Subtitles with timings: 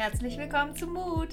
[0.00, 1.28] Herzlich willkommen zu Mut.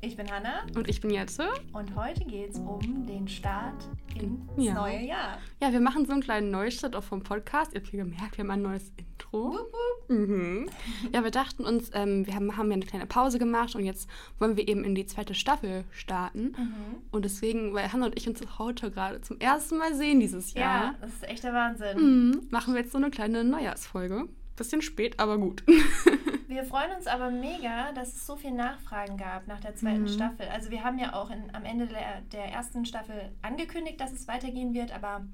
[0.00, 1.48] Ich bin Hanna Und ich bin Jetze.
[1.72, 4.74] und heute geht es um den Start ins Ja.
[4.74, 5.38] neue Jahr.
[5.60, 7.72] Ja, wir machen so einen kleinen Neustart auch vom Podcast.
[7.74, 9.54] Ihr habt hier gemerkt, wir haben ein neues Intro.
[9.54, 10.08] Wupp, wupp.
[10.16, 10.68] Mhm.
[11.12, 14.08] Ja, wir dachten uns, ähm, wir haben, haben ja eine kleine Pause gemacht und jetzt
[14.38, 16.52] wollen wir eben in die zweite Staffel starten.
[16.56, 16.74] Mhm.
[17.10, 20.60] Und deswegen, weil Hannah und ich uns heute gerade zum ersten Mal sehen dieses Ja,
[20.60, 22.28] Jahr, das ist echt der Wahnsinn.
[22.30, 24.28] mhm, machen wir jetzt so eine kleine Neujahrsfolge.
[24.54, 25.64] Bisschen spät, aber gut.
[26.48, 30.08] Wir freuen uns aber mega, dass es so viele Nachfragen gab nach der zweiten Mhm.
[30.08, 30.46] Staffel.
[30.48, 34.28] Also wir haben ja auch in, am Ende der, der ersten Staffel angekündigt, dass es
[34.28, 35.24] weitergehen wird, aber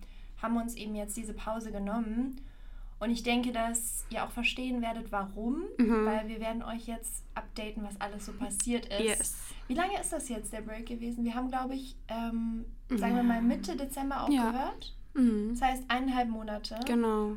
[0.40, 2.40] haben uns eben jetzt diese Pause genommen.
[3.00, 6.04] Und ich denke, dass ihr auch verstehen werdet, warum, Mhm.
[6.06, 9.00] weil wir werden euch jetzt updaten, was alles so passiert ist.
[9.00, 9.36] Yes.
[9.68, 11.24] Wie lange ist das jetzt, der Break gewesen?
[11.24, 14.48] Wir haben, glaube ich, ähm, sagen wir mal Mitte Dezember Ja.
[14.48, 14.96] aufgehört.
[15.14, 15.50] Mhm.
[15.50, 16.78] Das heißt eineinhalb Monate.
[16.86, 17.36] Genau.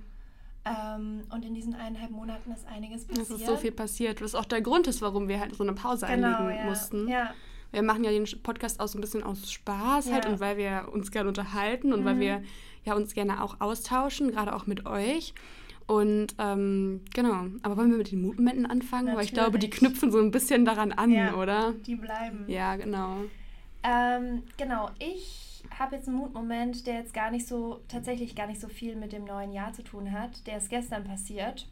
[0.64, 3.30] Ähm, und in diesen eineinhalb Monaten ist einiges passiert.
[3.30, 5.74] Es ist so viel passiert, was auch der Grund ist, warum wir halt so eine
[5.74, 6.70] Pause genau, einlegen ja.
[6.70, 7.08] mussten.
[7.08, 7.34] Ja,
[7.72, 10.32] Wir machen ja den Podcast auch so ein bisschen aus Spaß halt Ja.
[10.32, 12.20] und weil wir uns gerne unterhalten und weil Mhm.
[12.20, 12.44] wir
[12.84, 15.34] ja uns gerne auch austauschen, gerade auch mit euch.
[15.88, 19.16] Und ähm, genau, aber wollen wir mit den Mutmomenten anfangen?
[19.16, 19.90] Weil ich glaube, die Natürlich.
[19.90, 21.34] knüpfen so ein bisschen daran an, Ja.
[21.36, 21.74] oder?
[21.86, 22.46] die bleiben.
[22.48, 23.18] Ja, genau.
[23.84, 28.60] Ähm, genau, ich habe jetzt einen Mutmoment, der jetzt gar nicht so, tatsächlich gar nicht
[28.62, 30.46] so viel mit dem neuen Jahr zu tun hat.
[30.48, 31.68] Der ist gestern passiert.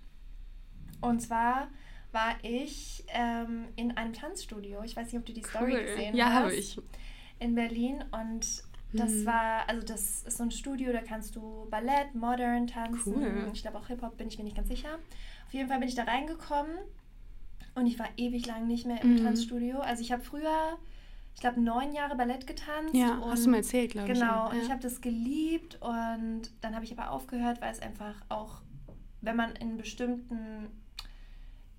[1.02, 1.68] Und zwar
[2.12, 4.82] war ich ähm, in einem Tanzstudio.
[4.84, 6.36] Ich weiß nicht, ob du die Story gesehen Ja, hast.
[6.44, 6.80] habe ich.
[7.40, 9.26] in Berlin und das Mhm.
[9.28, 13.14] war, also das ist so ein Studio, da kannst du Ballett, Modern tanzen.
[13.16, 13.50] Cool.
[13.54, 14.96] Ich glaube auch Hip-Hop, bin ich mir nicht ganz sicher.
[15.46, 16.72] Auf jeden Fall bin ich da reingekommen
[17.76, 19.24] und ich war ewig lang nicht mehr im Mhm.
[19.24, 19.80] Tanzstudio.
[19.80, 20.78] Also ich habe früher,
[21.36, 22.94] ich glaube, neun Jahre Ballett getanzt.
[22.94, 24.20] Ja, hast du mal erzählt, glaube ich.
[24.20, 24.48] Genau, ja.
[24.48, 28.62] und ich habe das geliebt und dann habe ich aber aufgehört, weil es einfach auch,
[29.22, 30.68] wenn man in bestimmten,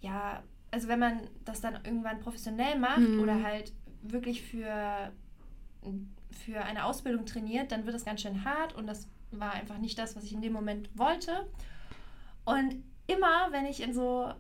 [0.01, 3.21] ja, also wenn man das dann irgendwann professionell macht Mhm.
[3.21, 5.13] oder halt wirklich für,
[6.31, 9.99] für eine Ausbildung trainiert, dann wird das ganz schön hart und das war einfach nicht
[9.99, 11.47] das, was ich in dem Moment wollte.
[12.45, 14.33] Und immer, wenn ich in so,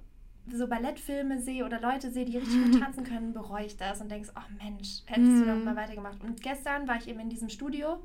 [0.56, 4.10] so Ballettfilme sehe oder Leute sehe, die richtig gut tanzen können, bereue ich das und
[4.10, 5.64] denke, ach Mensch, hättest du doch Mhm.
[5.64, 6.22] mal weitergemacht.
[6.22, 8.02] Und gestern war ich eben in diesem Studio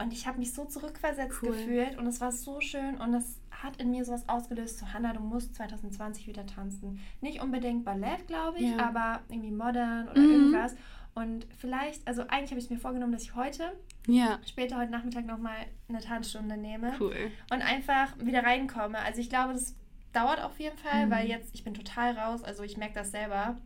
[0.00, 1.50] und ich habe mich so zurückversetzt Cool.
[1.50, 5.12] gefühlt und es war so schön und es hat in mir sowas ausgelöst, so Hannah,
[5.12, 7.00] du musst 2020 wieder tanzen.
[7.20, 8.78] Nicht unbedingt Ballett, glaube ich, Ja.
[8.78, 10.30] aber irgendwie modern oder Mhm.
[10.30, 10.76] irgendwas.
[11.14, 13.72] Und vielleicht, also eigentlich habe ich mir vorgenommen, dass ich heute,
[14.06, 15.56] Ja, später heute Nachmittag nochmal
[15.88, 17.32] eine Tanzstunde nehme cool.
[17.52, 18.98] und einfach wieder reinkomme.
[19.00, 19.74] Also ich glaube, das
[20.12, 21.10] dauert auf jeden Fall, Mhm.
[21.10, 23.56] weil jetzt, ich bin total raus, also ich merke das selber.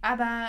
[0.00, 0.48] Aber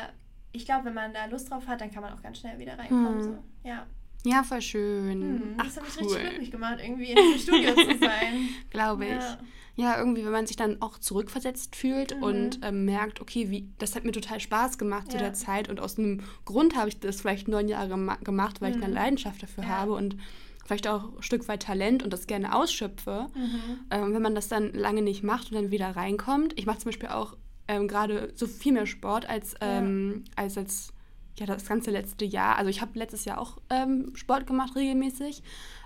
[0.51, 2.77] ich glaube, wenn man da Lust drauf hat, dann kann man auch ganz schnell wieder
[2.77, 3.17] reinkommen.
[3.17, 3.23] Mhm.
[3.23, 3.37] So.
[3.63, 3.85] Ja.
[4.25, 5.21] Ja, voll schön.
[5.21, 6.03] Hm, Ach, das hat mich cool.
[6.05, 8.49] richtig glücklich gemacht, irgendwie in diesem Studio zu sein.
[8.69, 9.11] Glaube ich.
[9.11, 9.37] Ja.
[9.75, 12.23] Ja, irgendwie, wenn man sich dann auch zurückversetzt fühlt Mhm.
[12.23, 15.23] und ähm, merkt, okay, wie, das hat mir total Spaß gemacht zu Ja.
[15.23, 18.71] der Zeit und aus einem Grund habe ich das vielleicht neun Jahre gema gemacht, weil
[18.71, 18.83] ich Mhm.
[18.83, 19.69] eine Leidenschaft dafür Ja.
[19.71, 20.15] habe und
[20.63, 23.27] vielleicht auch ein Stück weit Talent und das gerne ausschöpfe.
[23.35, 23.79] Mhm.
[23.91, 26.57] Ähm, wenn man das dann lange nicht macht und dann wieder reinkommt.
[26.57, 27.35] Ich mache zum Beispiel auch
[27.67, 30.93] ähm, gerade so viel mehr Sport als, ähm, als jetzt
[31.39, 32.57] ja, das ganze letzte Jahr.
[32.57, 35.43] Also ich habe letztes Jahr auch ähm, Sport gemacht regelmäßig,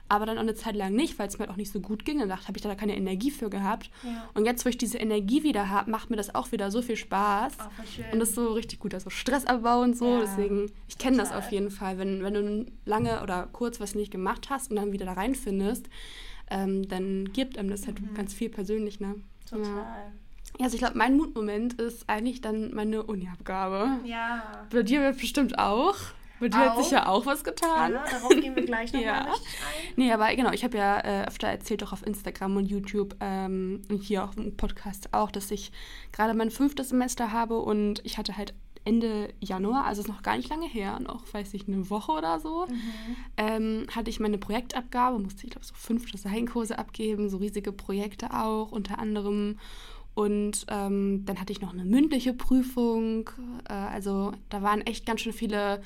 [0.09, 2.05] aber dann auch eine Zeit lang nicht, weil es mir halt auch nicht so gut
[2.05, 2.19] ging.
[2.19, 3.89] Dann habe ich da keine Energie für gehabt.
[4.03, 4.29] Ja.
[4.33, 6.95] Und jetzt, wo ich diese Energie wieder habe, macht mir das auch wieder so viel
[6.95, 7.53] Spaß.
[7.95, 8.05] Schön.
[8.11, 10.15] Und das ist so richtig gut, also Stressabbau und so.
[10.15, 11.97] Ja, Deswegen, ich kenne das auf jeden Fall.
[11.97, 15.87] Wenn, wenn du lange oder kurz was nicht gemacht hast und dann wieder da reinfindest,
[16.49, 18.13] ähm, dann gibt einem das halt Mhm.
[18.13, 19.15] ganz viel persönlich, ne?
[19.49, 19.67] Total.
[20.59, 23.99] Ja, also ich glaube, mein Mutmoment ist eigentlich dann meine Uni-Abgabe.
[24.05, 24.65] Ja.
[24.71, 25.95] Bei dir wird bestimmt auch.
[26.39, 27.93] Bei dir hat sich ja auch was getan.
[27.93, 29.21] Ja, darauf gehen wir gleich nochmal Ja.
[29.31, 29.93] richtig ein.
[29.95, 33.81] Nee, aber genau, ich habe ja äh, öfter erzählt, auch auf Instagram und YouTube ähm,
[33.89, 35.71] und hier auch im Podcast auch, dass ich
[36.11, 38.53] gerade mein fünftes Semester habe und ich hatte halt
[38.85, 42.39] Ende Januar, also ist noch gar nicht lange her, noch, weiß ich, eine Woche oder
[42.39, 43.15] so, Mhm.
[43.35, 48.31] ähm, hatte ich meine Projektabgabe, musste ich glaube so fünf Designkurse abgeben, so riesige Projekte
[48.33, 49.59] auch, unter anderem.
[50.13, 53.29] Und ähm, dann hatte ich noch eine mündliche Prüfung.
[53.69, 55.81] Äh, also da waren echt ganz schön viele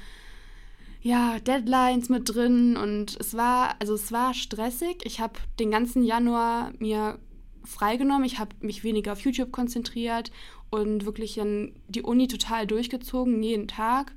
[1.02, 4.98] ja, Deadlines mit drin und es war, also es war stressig.
[5.04, 7.18] Ich habe den ganzen Januar mir
[7.64, 8.24] freigenommen.
[8.26, 10.32] Ich habe mich weniger auf YouTube konzentriert
[10.70, 14.14] und wirklich dann die Uni total durchgezogen, jeden Tag.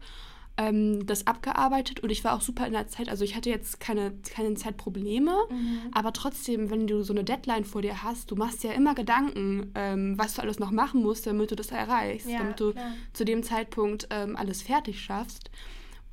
[0.56, 3.08] Ähm, das abgearbeitet und ich war auch super in der Zeit.
[3.08, 5.78] Also ich hatte jetzt keine, keine Zeitprobleme, Mhm.
[5.92, 9.72] aber trotzdem, wenn du so eine Deadline vor dir hast, du machst ja immer Gedanken,
[9.74, 12.92] ähm, was du alles noch machen musst, damit du das erreichst, Ja, damit du klar.
[13.14, 15.50] zu dem Zeitpunkt ähm, alles fertig schaffst.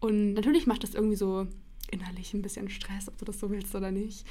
[0.01, 1.48] Und natürlich macht das irgendwie so
[1.89, 4.25] innerlich ein bisschen Stress, ob du das so willst oder nicht.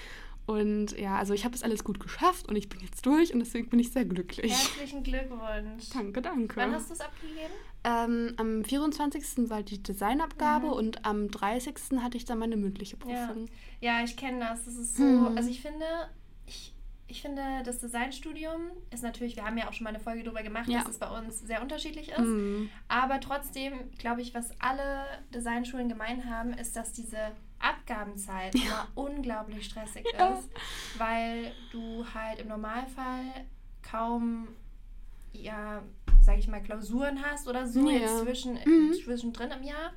[0.46, 3.38] Und ja, also ich habe es alles gut geschafft und ich bin jetzt durch und
[3.38, 4.50] deswegen bin ich sehr glücklich.
[4.50, 5.90] Herzlichen Glückwunsch.
[5.92, 6.56] Danke, danke.
[6.56, 7.52] Wann hast du es abgegeben?
[7.84, 9.48] Ähm, am 24.
[9.48, 10.72] war die Designabgabe mhm.
[10.72, 11.74] und am 30.
[12.00, 13.48] hatte ich dann meine mündliche Prüfung.
[13.80, 14.64] Ja, ja ich kenne das.
[14.64, 15.36] Das ist so, mhm.
[15.36, 15.86] also ich finde,
[16.46, 16.74] ich,
[17.10, 20.42] ich finde, das Designstudium ist natürlich, wir haben ja auch schon mal eine Folge darüber
[20.42, 20.78] gemacht, ja.
[20.78, 22.18] dass es bei uns sehr unterschiedlich ist.
[22.18, 22.70] Mhm.
[22.88, 25.04] Aber trotzdem, glaube ich, was alle
[25.34, 28.62] Designschulen gemein haben, ist, dass diese Abgabenzeit ja.
[28.62, 30.30] immer unglaublich stressig ja.
[30.30, 30.48] ist,
[30.98, 33.24] weil du halt im Normalfall
[33.82, 34.48] kaum
[35.32, 35.82] ja,
[36.22, 37.98] sage ich mal, Klausuren hast oder so, ja.
[37.98, 38.92] jetzt zwischen, mhm.
[38.92, 39.92] zwischendrin im Jahr.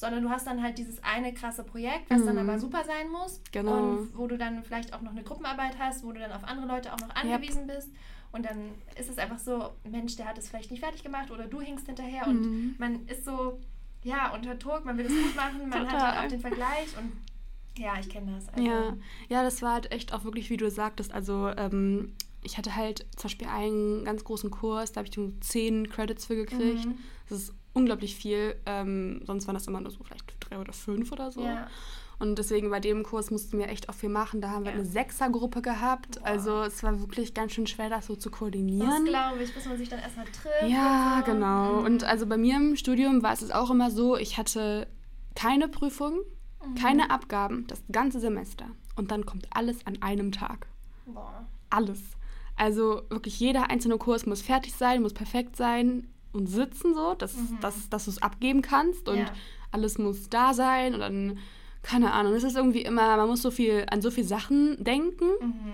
[0.00, 2.26] Sondern du hast dann halt dieses eine krasse Projekt, was mhm.
[2.26, 3.42] dann aber super sein muss.
[3.52, 3.76] Genau.
[3.76, 6.66] Und wo du dann vielleicht auch noch eine Gruppenarbeit hast, wo du dann auf andere
[6.66, 7.76] Leute auch noch angewiesen yep.
[7.76, 7.90] bist.
[8.32, 11.46] Und dann ist es einfach so, Mensch, der hat es vielleicht nicht fertig gemacht oder
[11.46, 12.30] du hinkst hinterher mhm.
[12.30, 13.58] und man ist so,
[14.02, 17.12] ja, unter Druck, man will es gut machen, man hat halt auch den Vergleich und
[17.76, 18.48] ja, ich kenne das.
[18.48, 18.64] Also.
[18.64, 18.96] Ja.
[19.28, 23.06] ja, das war halt echt auch wirklich, wie du sagtest, also ähm, ich hatte halt
[23.16, 26.86] zum Beispiel einen ganz großen Kurs, da habe ich zehn Credits für gekriegt.
[26.86, 26.98] Mhm.
[27.28, 28.56] Das ist unglaublich viel.
[28.66, 31.42] Ähm, sonst waren das immer nur so vielleicht drei oder fünf oder so.
[31.42, 31.68] Ja.
[32.20, 34.42] Und deswegen bei dem Kurs mussten wir echt auch viel machen.
[34.42, 34.78] Da haben wir ja.
[34.78, 36.16] eine Sechsergruppe gehabt.
[36.16, 36.26] Wow.
[36.26, 38.90] Also es war wirklich ganz schön schwer, das so zu koordinieren.
[38.90, 40.68] Das glaube ich, bis man sich dann erstmal trifft.
[40.70, 41.32] Ja, und so.
[41.32, 41.72] genau.
[41.80, 41.86] Mhm.
[41.86, 44.86] Und also bei mir im Studium war es auch immer so, ich hatte
[45.34, 46.20] keine Prüfung,
[46.62, 46.74] mhm.
[46.74, 48.66] keine Abgaben, das ganze Semester.
[48.96, 50.66] Und dann kommt alles an einem Tag.
[51.06, 51.46] Boah.
[51.70, 52.00] Alles.
[52.54, 57.36] Also wirklich jeder einzelne Kurs muss fertig sein, muss perfekt sein und sitzen so, dass,
[57.36, 57.58] mhm.
[57.60, 59.32] dass, dass du es abgeben kannst und ja.
[59.72, 61.38] alles muss da sein und dann,
[61.82, 65.26] keine Ahnung, es ist irgendwie immer, man muss so viel an so viele Sachen denken.
[65.40, 65.72] Mhm.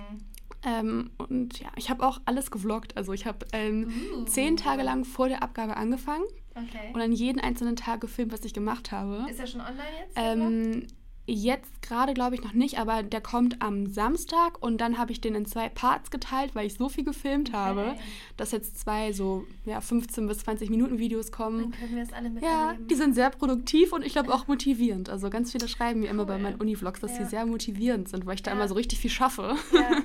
[0.65, 2.97] Ähm, und ja, ich habe auch alles gevloggt.
[2.97, 4.25] Also ich habe ähm, uh.
[4.25, 6.25] zehn Tage lang vor der Abgabe angefangen
[6.55, 6.91] okay.
[6.93, 9.27] und dann jeden einzelnen Tag gefilmt, was ich gemacht habe.
[9.31, 10.17] Ist er schon online jetzt?
[10.17, 10.87] Ähm,
[11.29, 15.21] Jetzt gerade glaube ich noch nicht, aber der kommt am Samstag und dann habe ich
[15.21, 17.59] den in zwei Parts geteilt, weil ich so viel gefilmt okay.
[17.59, 17.97] habe,
[18.37, 21.73] dass jetzt zwei so ja, 15 bis 20 Minuten Videos kommen.
[21.73, 22.59] Dann können wir es alle miterleben.
[22.59, 25.11] Ja, die sind sehr produktiv und ich glaube auch motivierend.
[25.11, 26.13] Also ganz viele schreiben mir cool.
[26.13, 27.25] immer bei meinen Univlogs, dass ja.
[27.25, 28.57] sie sehr motivierend sind, weil ich da ja.
[28.57, 29.57] immer so richtig viel schaffe.
[29.73, 30.01] Ja, ja.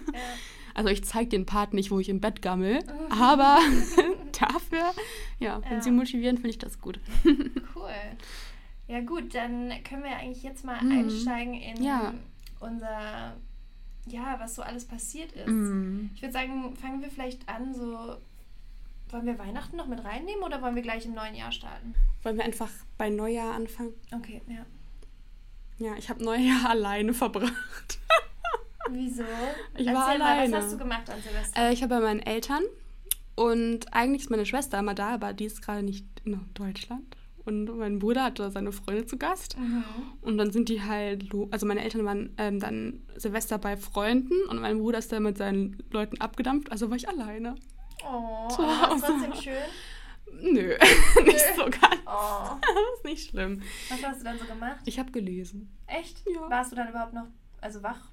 [0.73, 2.79] Also ich zeige den Part nicht, wo ich im Bett gammel,
[3.09, 3.59] aber
[4.39, 4.91] dafür,
[5.39, 6.99] ja, wenn sie motivieren, finde ich das gut.
[7.75, 7.91] Cool.
[8.91, 10.91] Ja gut, dann können wir eigentlich jetzt mal mhm.
[10.91, 12.13] einsteigen in ja.
[12.59, 13.37] unser,
[14.05, 15.47] ja, was so alles passiert ist.
[15.47, 16.09] Mhm.
[16.13, 18.17] Ich würde sagen, fangen wir vielleicht an, so,
[19.09, 21.95] wollen wir Weihnachten noch mit reinnehmen oder wollen wir gleich im neuen Jahr starten?
[22.23, 23.93] Wollen wir einfach bei Neujahr anfangen?
[24.13, 24.65] Okay, ja.
[25.77, 27.99] Ja, ich habe Neujahr alleine verbracht.
[28.89, 29.23] Wieso?
[29.77, 30.51] Ich Erzähl war alleine.
[30.51, 31.61] Mal, was hast du gemacht an Silvester?
[31.61, 32.63] Äh, ich habe bei meinen Eltern
[33.35, 37.15] und eigentlich ist meine Schwester immer da, aber die ist gerade nicht in Deutschland.
[37.43, 39.57] Und mein Bruder hatte seine Freunde zu Gast.
[39.57, 39.83] Mhm.
[40.21, 44.61] Und dann sind die halt, also meine Eltern waren ähm, dann Silvester bei Freunden und
[44.61, 47.55] mein Bruder ist dann mit seinen Leuten abgedampft, also war ich alleine.
[48.03, 49.53] Oh, zu aber es trotzdem schön?
[50.53, 50.75] Nö,
[51.25, 51.97] nicht so ganz.
[52.05, 52.57] Oh.
[52.61, 53.61] das ist nicht schlimm.
[53.89, 54.77] Was hast du dann so gemacht?
[54.85, 55.69] Ich habe gelesen.
[55.87, 56.23] Echt?
[56.25, 56.49] Ja.
[56.49, 57.27] Warst du dann überhaupt noch,
[57.59, 58.11] also wach?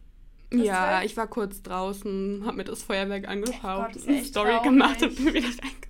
[0.52, 4.62] Ja, ich war kurz draußen, habe mir das Feuerwerk angeschaut, oh Gott, eine Story traurig.
[4.62, 5.88] gemacht und bin wieder reingegangen.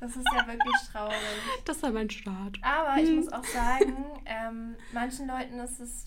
[0.00, 1.16] Das ist ja wirklich traurig.
[1.64, 2.58] Das war mein Start.
[2.62, 3.16] Aber ich hm.
[3.16, 6.04] muss auch sagen, ähm, manchen Leuten ist es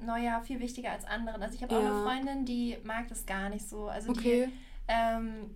[0.00, 1.42] Neujahr viel wichtiger als anderen.
[1.42, 1.80] Also ich habe ja.
[1.80, 3.88] auch eine Freundin, die mag das gar nicht so.
[3.88, 4.46] Also okay.
[4.46, 4.52] die
[4.88, 5.50] ähm,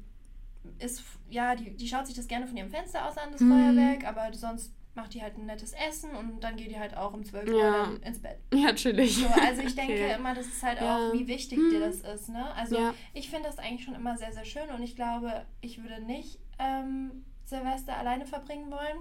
[0.78, 3.50] ist, ja, die, die schaut sich das gerne von ihrem Fenster aus an, das hm.
[3.50, 7.12] Feuerwerk, aber sonst macht die halt ein nettes Essen und dann geht die halt auch
[7.12, 7.90] um 12 Uhr ja.
[8.02, 8.38] ins Bett.
[8.52, 9.16] Ja, natürlich.
[9.16, 10.14] So, also ich denke okay.
[10.16, 10.96] immer, das ist halt ja.
[10.96, 11.70] auch, wie wichtig hm.
[11.70, 12.30] dir das ist.
[12.30, 12.52] Ne?
[12.54, 16.02] Also ich finde das eigentlich schon immer sehr, sehr schön und ich glaube, ich würde
[16.02, 18.98] nicht ähm, Silvester alleine verbringen wollen.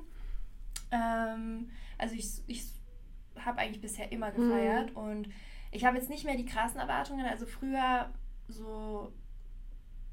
[0.91, 2.63] Ähm, also ich, ich
[3.39, 4.97] habe eigentlich bisher immer gefeiert mhm.
[4.97, 5.29] und
[5.71, 7.25] ich habe jetzt nicht mehr die krassen Erwartungen.
[7.25, 8.09] Also früher
[8.47, 9.11] so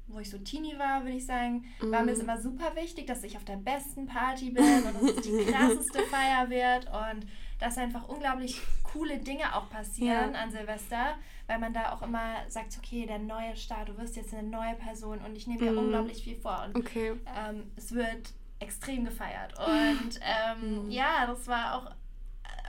[0.07, 1.91] wo ich so Teenie war, würde ich sagen, mm.
[1.91, 2.25] war mir es mhm.
[2.25, 5.99] immer super wichtig, dass ich auf der besten Party bin und dass es die krasseste
[6.03, 7.25] Feier wird und
[7.63, 10.41] dass einfach unglaublich coole Dinge auch passieren ja.
[10.41, 11.15] an Silvester,
[11.47, 14.75] weil man da auch immer sagt, okay, der neue Start, du wirst jetzt eine neue
[14.75, 15.77] Person und ich nehme mir mm.
[15.77, 17.13] unglaublich viel vor und okay.
[17.37, 20.91] ähm, es wird extrem gefeiert und ähm, mm.
[20.91, 21.91] ja, das war auch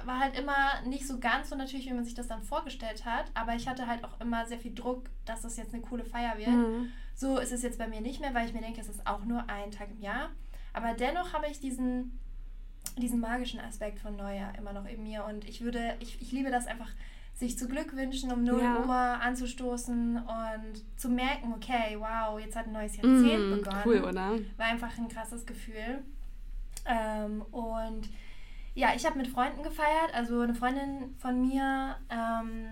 [0.04, 3.26] war halt immer nicht so ganz so natürlich, wie man sich das dann vorgestellt hat,
[3.34, 6.36] aber ich hatte halt auch immer sehr viel Druck, dass das jetzt eine coole Feier
[6.36, 6.50] wird.
[6.50, 6.92] Mhm.
[7.14, 9.24] So ist es jetzt bei mir nicht mehr, weil ich mir denke, es ist auch
[9.24, 10.30] nur ein Tag im Jahr.
[10.72, 12.18] Aber dennoch habe ich diesen,
[12.98, 15.24] diesen magischen Aspekt von Neujahr immer noch in mir.
[15.24, 16.90] Und ich würde, ich, ich liebe das einfach,
[17.34, 18.84] sich zu Glück wünschen, um 0 ja.
[18.84, 23.82] Uhr anzustoßen und zu merken, okay, wow, jetzt hat ein neues Jahrzehnt mm, begonnen.
[23.84, 24.38] Cool, oder?
[24.56, 26.04] War einfach ein krasses Gefühl.
[26.86, 28.08] Ähm, und
[28.74, 30.14] ja, ich habe mit Freunden gefeiert.
[30.14, 32.66] Also eine Freundin von mir ähm,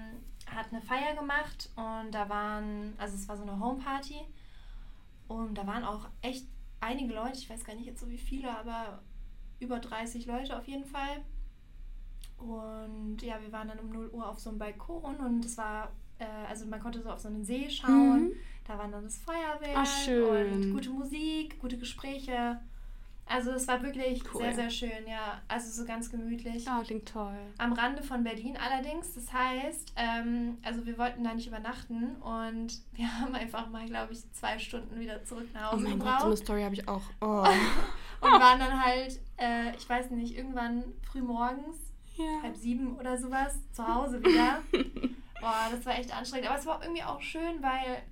[0.46, 4.20] hat eine Feier gemacht und da waren, also es war so eine Homeparty
[5.28, 6.46] und da waren auch echt
[6.80, 9.00] einige Leute, ich weiß gar nicht jetzt so wie viele, aber
[9.62, 11.22] über 30 Leute auf jeden Fall.
[12.38, 15.92] Und ja, wir waren dann um 0 Uhr auf so einem Balkon und es war,
[16.18, 18.24] äh, also man konnte so auf so einen See schauen.
[18.24, 18.32] Mhm.
[18.66, 22.60] Da war dann das Feuerwerk Ach, und gute Musik, gute Gespräche.
[23.26, 24.42] Also es war wirklich cool.
[24.42, 25.40] sehr, sehr schön, ja.
[25.48, 26.66] Also so ganz gemütlich.
[26.68, 27.36] Oh, klingt toll.
[27.58, 29.14] Am Rande von Berlin allerdings.
[29.14, 34.12] Das heißt, ähm, also wir wollten da nicht übernachten und wir haben einfach mal, glaube
[34.12, 36.12] ich, zwei Stunden wieder zurück nach Hause oh mein gebraucht.
[36.12, 37.02] Gott, so eine Story habe ich auch.
[37.20, 37.46] Oh.
[38.20, 41.76] und waren dann halt, äh, ich weiß nicht, irgendwann früh morgens,
[42.16, 42.42] ja.
[42.42, 44.62] halb sieben oder sowas, zu Hause wieder.
[45.40, 46.48] Boah, das war echt anstrengend.
[46.48, 48.02] Aber es war irgendwie auch schön, weil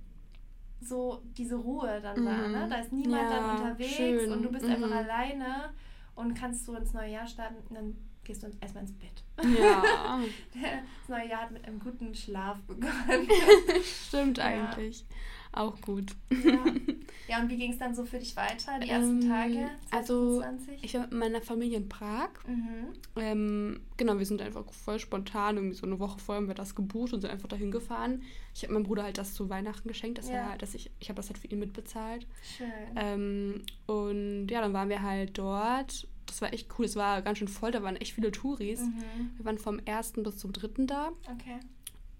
[0.81, 2.65] so diese Ruhe dann da, ne?
[2.65, 2.69] Mhm.
[2.69, 4.31] Da ist niemand ja, dann unterwegs schön.
[4.31, 4.71] und du bist mhm.
[4.71, 5.73] einfach alleine
[6.15, 9.23] und kannst so ins neue Jahr starten und dann gehst du erstmal ins Bett.
[9.57, 10.19] Ja.
[10.53, 13.29] das neue Jahr hat mit einem guten Schlaf begonnen.
[13.83, 15.05] Stimmt eigentlich.
[15.53, 16.11] Auch gut.
[16.29, 16.63] Ja,
[17.27, 19.69] ja und wie ging es dann so für dich weiter, die ersten ähm, Tage?
[19.89, 19.89] 2020?
[19.91, 20.43] Also,
[20.81, 22.29] ich war mit meiner Familie in Prag.
[22.47, 22.87] Mhm.
[23.17, 26.73] Ähm, genau, wir sind einfach voll spontan, irgendwie so eine Woche vorher haben wir das
[26.73, 28.23] gebucht und sind einfach dahin gefahren.
[28.55, 30.51] Ich habe meinem Bruder halt das zu Weihnachten geschenkt, dass ja.
[30.51, 32.25] er, dass ich, ich habe das halt für ihn mitbezahlt.
[32.57, 32.67] Schön.
[32.95, 36.07] Ähm, und ja, dann waren wir halt dort.
[36.27, 36.85] Das war echt cool.
[36.85, 38.79] Es war ganz schön voll, da waren echt viele Touris.
[38.79, 39.31] Mhm.
[39.35, 40.13] Wir waren vom 1.
[40.23, 40.85] bis zum 3.
[40.85, 41.09] da.
[41.29, 41.59] Okay.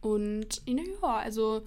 [0.02, 1.64] Und ja, also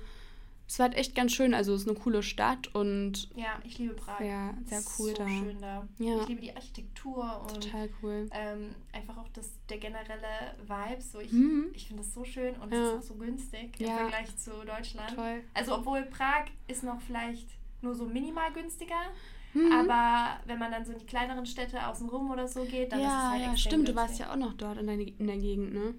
[0.67, 1.53] es war halt echt ganz schön.
[1.53, 3.29] Also es ist eine coole Stadt und.
[3.37, 4.21] Ja, ich liebe Prag.
[4.21, 5.29] Ja, sehr cool so da.
[5.29, 5.87] schön da.
[5.99, 6.23] Ja.
[6.23, 8.29] Ich liebe die Architektur und total cool.
[8.33, 11.03] Ähm, einfach auch das, der generelle Vibe.
[11.03, 11.67] So ich mhm.
[11.75, 12.79] ich finde das so schön und ja.
[12.79, 15.15] es ist auch so günstig im Vergleich zu Deutschland.
[15.15, 15.43] Toll.
[15.53, 17.49] Also obwohl Prag ist noch vielleicht
[17.83, 19.13] nur so minimal günstiger.
[19.53, 19.71] Mhm.
[19.71, 23.07] Aber wenn man dann so in die kleineren Städte außenrum oder so geht, dann ja,
[23.07, 23.75] ist es halt Ja, stimmt.
[23.75, 23.95] Günstig.
[23.95, 25.95] Du warst ja auch noch dort in der, in der Gegend, ne?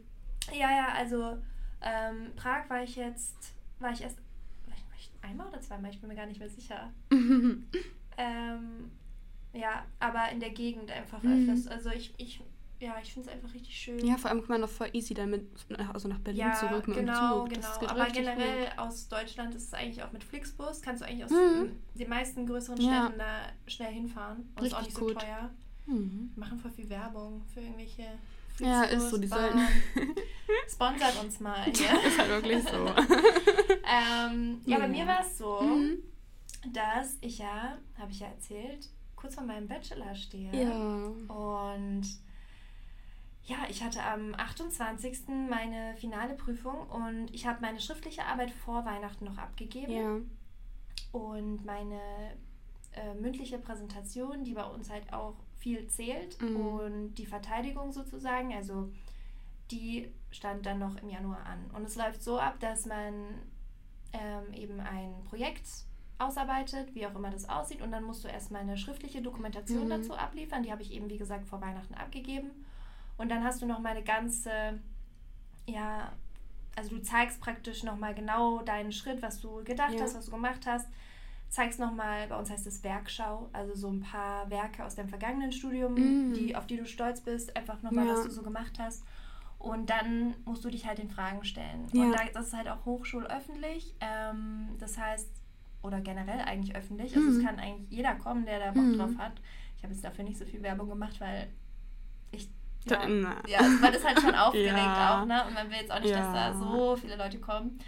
[0.51, 1.38] Ja, ja, also
[1.81, 4.19] ähm, Prag war ich jetzt, war ich erst
[5.25, 6.91] einmal oder zweimal, ich bin mir gar nicht mehr sicher.
[7.12, 8.91] ähm,
[9.53, 11.50] ja, aber in der Gegend einfach mhm.
[11.50, 11.67] öfters.
[11.67, 12.41] Also ich, ich
[12.79, 14.05] ja, ich finde es einfach richtig schön.
[14.05, 15.48] Ja, vor allem kann man noch voll easy damit
[15.94, 17.79] also nach Berlin ja, zurück mit genau, dem Zug.
[17.79, 18.77] Genau, aber generell gut.
[18.77, 21.72] aus Deutschland ist es eigentlich auch mit Flixbus, kannst du eigentlich aus mhm.
[21.94, 23.12] den meisten größeren Städten ja.
[23.17, 24.50] da schnell hinfahren.
[24.55, 25.20] Und richtig ist auch nicht so gut.
[25.20, 25.51] teuer.
[25.88, 26.32] Mhm.
[26.36, 28.08] machen voll viel Werbung für irgendwelche
[28.60, 29.60] ja, ist so, die sollten.
[30.70, 31.68] Sponsert uns mal.
[31.68, 31.98] Ja?
[32.08, 32.78] ist halt wirklich so.
[33.86, 35.98] ähm, ja, ja, bei mir war es so, mhm.
[36.72, 40.52] dass ich ja, habe ich ja erzählt, kurz vor meinem Bachelor stehe.
[40.54, 41.34] Ja.
[41.34, 42.04] Und
[43.46, 45.28] ja, ich hatte am 28.
[45.50, 49.92] meine finale Prüfung und ich habe meine schriftliche Arbeit vor Weihnachten noch abgegeben.
[49.92, 50.18] Ja.
[51.12, 52.00] Und meine
[52.94, 56.56] äh, mündliche Präsentation, die bei uns halt auch viel zählt mhm.
[56.56, 58.92] und die Verteidigung sozusagen, also
[59.72, 61.72] die stand dann noch im Januar an.
[61.74, 63.14] Und es läuft so ab, dass man
[64.14, 65.68] ähm, eben ein Projekt
[66.18, 69.90] ausarbeitet, wie auch immer das aussieht, und dann musst du erstmal eine schriftliche Dokumentation mhm.
[69.90, 70.64] dazu abliefern.
[70.64, 72.52] Die habe ich eben, wie gesagt, vor Weihnachten abgegeben.
[73.18, 74.80] Und dann hast du noch mal eine ganze,
[75.68, 76.12] ja,
[76.76, 80.02] also du zeigst praktisch noch mal genau deinen Schritt, was du gedacht ja.
[80.02, 80.88] hast, was du gemacht hast
[81.56, 85.54] zeigst nochmal, bei uns heißt es Werkschau, also so ein paar Werke aus deinem vergangenen
[85.54, 86.34] Studium, mm.
[86.34, 88.14] die, auf die du stolz bist, einfach nochmal, ja.
[88.14, 89.06] was du so gemacht hast.
[89.58, 91.88] Und dann musst du dich halt den Fragen stellen.
[91.94, 92.04] Ja.
[92.04, 93.96] Und da, das ist halt auch hochschulöffentlich.
[94.02, 95.30] Ähm, das heißt,
[95.82, 97.16] oder generell eigentlich öffentlich.
[97.16, 97.38] Also mm.
[97.38, 98.98] es kann eigentlich jeder kommen, der da Bock mm.
[98.98, 99.34] drauf hat.
[99.78, 101.48] Ich habe jetzt dafür nicht so viel Werbung gemacht, weil
[102.32, 102.50] ich
[102.84, 103.08] ja,
[103.48, 105.22] ja also weil das halt schon aufgeregt ja.
[105.22, 105.46] auch, ne?
[105.48, 107.80] Und man will jetzt auch nicht, dass da so viele Leute kommen.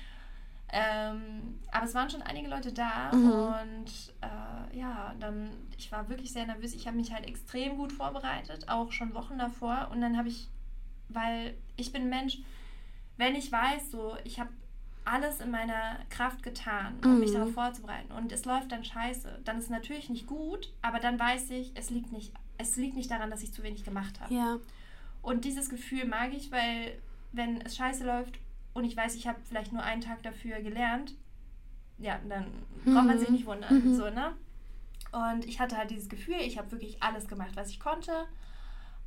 [0.69, 3.31] Ähm, aber es waren schon einige Leute da mhm.
[3.31, 6.73] und äh, ja, dann, ich war wirklich sehr nervös.
[6.73, 9.89] Ich habe mich halt extrem gut vorbereitet, auch schon Wochen davor.
[9.91, 10.49] Und dann habe ich,
[11.07, 12.39] weil ich bin Mensch,
[13.15, 14.49] wenn ich weiß, so, ich habe
[15.05, 17.19] alles in meiner Kraft getan, um mhm.
[17.19, 20.99] mich darauf vorzubereiten und es läuft dann scheiße, dann ist es natürlich nicht gut, aber
[20.99, 24.19] dann weiß ich, es liegt nicht, es liegt nicht daran, dass ich zu wenig gemacht
[24.19, 24.33] habe.
[24.33, 24.57] Ja.
[25.21, 26.99] Und dieses Gefühl mag ich, weil
[27.31, 28.37] wenn es scheiße läuft
[28.77, 31.15] und ich weiß, ich habe vielleicht nur einen Tag dafür gelernt,
[31.97, 32.45] ja, dann
[32.85, 32.93] mhm.
[32.93, 33.73] braucht man sich nicht wundern.
[33.73, 33.95] Mhm.
[33.95, 34.33] So, ne?
[35.11, 38.11] Und ich hatte halt dieses Gefühl, ich habe wirklich alles gemacht, was ich konnte.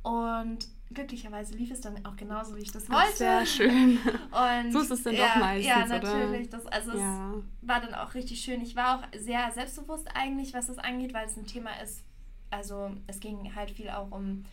[0.03, 3.05] Und glücklicherweise lief es dann auch genauso, wie ich das wollte.
[3.07, 3.97] Ach, sehr schön.
[4.31, 6.49] Und so ist es dann ja, doch meistens, Ja, natürlich.
[6.49, 7.35] Das, also ja.
[7.35, 8.61] es war dann auch richtig schön.
[8.61, 12.03] Ich war auch sehr selbstbewusst eigentlich, was das angeht, weil es ein Thema ist,
[12.49, 14.43] also es ging halt viel auch um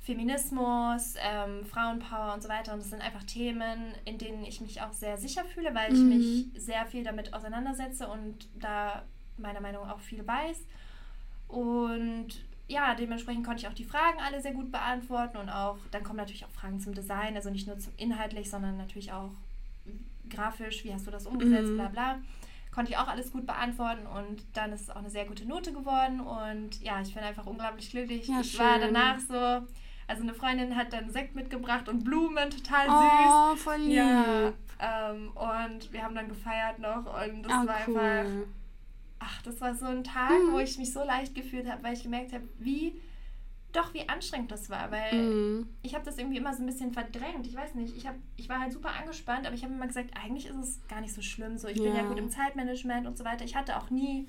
[0.00, 2.72] Feminismus, ähm, Frauenpower und so weiter.
[2.72, 5.98] Und das sind einfach Themen, in denen ich mich auch sehr sicher fühle, weil ich
[5.98, 6.08] mhm.
[6.08, 9.02] mich sehr viel damit auseinandersetze und da
[9.36, 10.64] meiner Meinung nach auch viel weiß.
[11.48, 12.28] Und
[12.68, 16.18] ja, dementsprechend konnte ich auch die Fragen alle sehr gut beantworten und auch, dann kommen
[16.18, 19.30] natürlich auch Fragen zum Design, also nicht nur zum inhaltlich, sondern natürlich auch,
[20.28, 21.76] grafisch, wie hast du das umgesetzt, mhm.
[21.76, 22.18] bla bla.
[22.70, 25.72] Konnte ich auch alles gut beantworten und dann ist es auch eine sehr gute Note
[25.72, 28.28] geworden und ja, ich bin einfach unglaublich glücklich.
[28.28, 28.60] Ja, ich schön.
[28.60, 29.66] war danach so,
[30.08, 33.28] also eine Freundin hat dann Sekt mitgebracht und Blumen, total süß.
[33.30, 33.96] Oh, voll lieb.
[33.96, 37.98] Ja, ähm, und wir haben dann gefeiert noch und das oh, war cool.
[37.98, 38.46] einfach,
[39.18, 40.52] ach, das war so ein Tag, mhm.
[40.52, 43.00] wo ich mich so leicht gefühlt habe, weil ich gemerkt habe, wie
[43.72, 45.68] doch, wie anstrengend das war, weil mhm.
[45.82, 47.46] ich habe das irgendwie immer so ein bisschen verdrängt.
[47.46, 50.10] Ich weiß nicht, ich, hab, ich war halt super angespannt, aber ich habe immer gesagt,
[50.16, 51.58] eigentlich ist es gar nicht so schlimm.
[51.58, 51.82] So, ich ja.
[51.82, 53.44] bin ja gut im Zeitmanagement und so weiter.
[53.44, 54.26] Ich hatte auch nie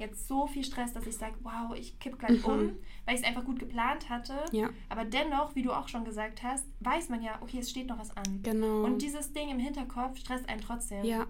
[0.00, 2.52] jetzt so viel Stress, dass ich sage, wow, ich kipp gleich mhm.
[2.52, 4.34] um, weil ich es einfach gut geplant hatte.
[4.52, 4.70] Ja.
[4.88, 7.98] Aber dennoch, wie du auch schon gesagt hast, weiß man ja, okay, es steht noch
[7.98, 8.40] was an.
[8.42, 8.84] Genau.
[8.84, 11.04] Und dieses Ding im Hinterkopf stresst einen trotzdem.
[11.04, 11.26] Ja.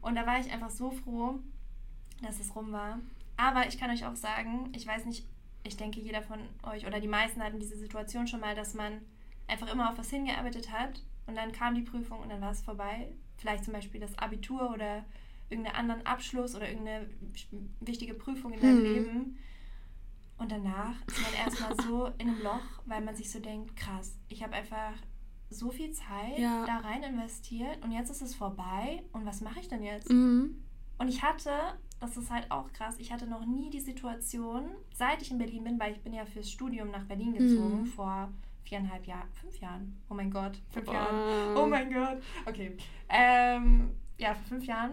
[0.00, 1.38] Und da war ich einfach so froh,
[2.22, 2.98] dass es rum war.
[3.36, 5.26] Aber ich kann euch auch sagen, ich weiß nicht,
[5.64, 9.00] ich denke, jeder von euch oder die meisten hatten diese Situation schon mal, dass man
[9.46, 12.62] einfach immer auf was hingearbeitet hat und dann kam die Prüfung und dann war es
[12.62, 13.12] vorbei.
[13.36, 15.04] Vielleicht zum Beispiel das Abitur oder
[15.52, 17.08] irgendeinen anderen Abschluss oder irgendeine
[17.80, 18.84] wichtige Prüfung in deinem mhm.
[18.84, 19.38] Leben.
[20.38, 24.18] Und danach ist man erstmal so in einem Loch, weil man sich so denkt, krass,
[24.28, 24.94] ich habe einfach
[25.50, 26.64] so viel Zeit ja.
[26.66, 30.10] da rein investiert und jetzt ist es vorbei und was mache ich denn jetzt?
[30.10, 30.62] Mhm.
[30.98, 31.50] Und ich hatte,
[32.00, 35.64] das ist halt auch krass, ich hatte noch nie die Situation, seit ich in Berlin
[35.64, 37.86] bin, weil ich bin ja fürs Studium nach Berlin gezogen mhm.
[37.86, 38.32] vor
[38.64, 40.00] viereinhalb Jahren, fünf Jahren.
[40.08, 40.92] Oh mein Gott, fünf oh.
[40.92, 41.56] Jahren.
[41.56, 42.22] Oh mein Gott.
[42.46, 42.76] Okay.
[43.08, 44.92] Ähm, ja, vor fünf Jahren.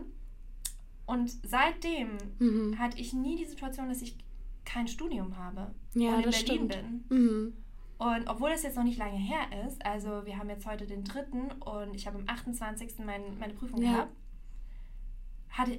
[1.09, 2.77] Und seitdem mhm.
[2.77, 4.15] hatte ich nie die Situation, dass ich
[4.63, 6.69] kein Studium habe ja, und in Berlin stimmt.
[7.09, 7.17] bin.
[7.17, 7.53] Mhm.
[7.97, 11.03] Und obwohl das jetzt noch nicht lange her ist, also wir haben jetzt heute den
[11.03, 12.99] dritten und ich habe am 28.
[12.99, 13.91] Mein, meine Prüfung ja.
[13.91, 14.11] gehabt,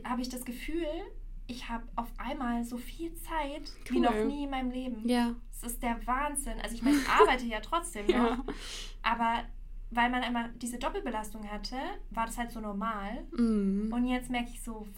[0.05, 0.89] habe ich das Gefühl,
[1.47, 3.97] ich habe auf einmal so viel Zeit cool.
[3.97, 5.09] wie noch nie in meinem Leben.
[5.09, 5.37] Ja.
[5.53, 6.61] Es ist der Wahnsinn.
[6.61, 8.45] Also ich meine, ich arbeite ja trotzdem noch, ja.
[9.05, 9.45] aber
[9.93, 11.77] weil man einmal diese Doppelbelastung hatte,
[12.11, 13.25] war das halt so normal.
[13.31, 13.93] Mhm.
[13.93, 14.89] Und jetzt merke ich so,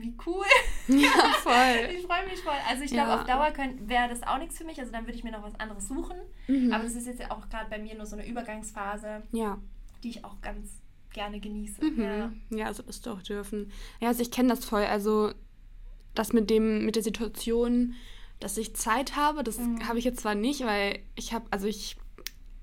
[0.00, 0.44] wie cool.
[0.88, 1.10] Ja,
[1.42, 1.90] voll.
[1.94, 2.56] ich freue mich voll.
[2.66, 3.20] Also ich glaube, ja.
[3.20, 4.80] auf Dauer wäre das auch nichts für mich.
[4.80, 6.16] Also dann würde ich mir noch was anderes suchen.
[6.46, 6.72] Mhm.
[6.72, 9.58] Aber das ist jetzt auch gerade bei mir nur so eine Übergangsphase, ja.
[10.02, 10.80] die ich auch ganz
[11.12, 11.84] gerne genieße.
[11.84, 12.02] Mhm.
[12.02, 12.32] Ja.
[12.50, 13.70] ja, also das doch dürfen.
[14.00, 14.84] Ja, also ich kenne das voll.
[14.84, 15.32] Also
[16.14, 17.94] das mit dem, mit der Situation,
[18.40, 19.86] dass ich Zeit habe, das mhm.
[19.86, 21.96] habe ich jetzt zwar nicht, weil ich habe, also ich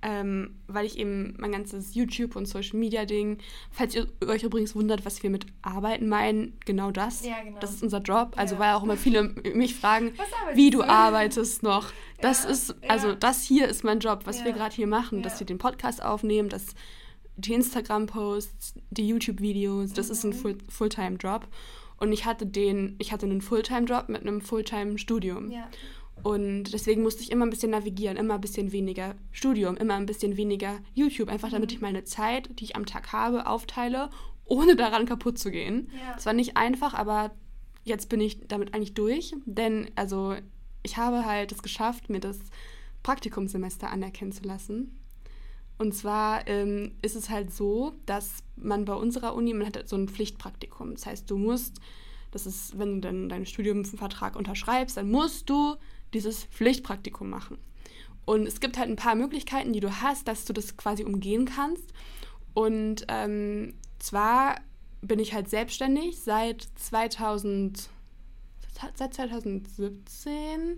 [0.06, 3.40] ähm, weil ich eben mein ganzes YouTube und Social Media Ding,
[3.72, 7.26] falls ihr euch übrigens wundert, was wir mit Arbeiten meinen, genau das.
[7.26, 7.60] Ja, genau.
[7.60, 8.34] Das ist unser Job.
[8.36, 8.60] Also ja.
[8.62, 9.24] weil auch immer viele
[9.56, 10.14] mich fragen,
[10.54, 11.92] wie du arbeitest noch.
[12.22, 12.52] Das ja.
[12.52, 15.58] ist, also das hier ist mein Job, was wir gerade hier machen, dass wir den
[15.58, 16.76] Podcast aufnehmen, dass
[17.36, 20.12] die Instagram-Posts, die YouTube-Videos, das mhm.
[20.12, 20.34] ist ein mhm.
[20.34, 21.48] Full Fulltime-Job.
[21.98, 25.50] Und ich hatte den, ich hatte einen Fulltime-Job mit einem Fulltime-Studium.
[25.50, 25.68] Ja.
[26.26, 30.08] Und deswegen musste ich immer ein bisschen navigieren, immer ein bisschen weniger Studium, immer ein
[30.08, 34.10] bisschen weniger YouTube, einfach damit ich meine Zeit, die ich am Tag habe, aufteile,
[34.44, 35.92] ohne daran kaputt zu gehen.
[36.18, 36.26] Es ja.
[36.26, 37.30] war nicht einfach, aber
[37.84, 40.34] jetzt bin ich damit eigentlich durch, denn also
[40.82, 42.40] ich habe halt es geschafft, mir das
[43.04, 45.00] Praktikumssemester anerkennen zu lassen.
[45.78, 49.96] Und zwar ähm, ist es halt so, dass man bei unserer Uni, man hat so
[49.96, 50.96] ein Pflichtpraktikum.
[50.96, 51.80] Das heißt, du musst,
[52.36, 55.78] das ist, wenn du dann deinen Studiumvertrag unterschreibst, dann musst du
[56.14, 57.58] dieses Pflichtpraktikum machen.
[58.26, 61.46] Und es gibt halt ein paar Möglichkeiten, die du hast, dass du das quasi umgehen
[61.46, 61.94] kannst.
[62.54, 64.58] Und ähm, zwar
[65.02, 67.90] bin ich halt selbstständig seit 2000,
[68.96, 70.78] seit 2017.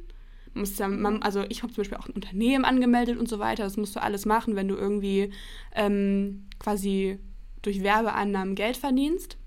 [0.54, 3.64] Muss ja, man, also ich habe zum Beispiel auch ein Unternehmen angemeldet und so weiter.
[3.64, 5.32] Das musst du alles machen, wenn du irgendwie
[5.74, 7.18] ähm, quasi
[7.64, 9.38] durch Werbeannahmen Geld verdienst.